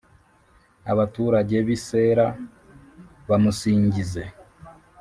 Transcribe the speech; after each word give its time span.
abaturage 0.91 1.55
b’i 1.67 1.77
Sela 1.85 2.27
bamusingize, 3.29 4.23